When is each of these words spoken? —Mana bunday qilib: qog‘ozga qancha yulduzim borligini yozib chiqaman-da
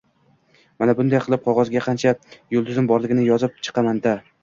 —Mana 0.83 0.95
bunday 1.01 1.21
qilib: 1.27 1.45
qog‘ozga 1.49 1.85
qancha 1.89 2.17
yulduzim 2.57 2.91
borligini 2.95 3.31
yozib 3.33 3.65
chiqaman-da 3.67 4.21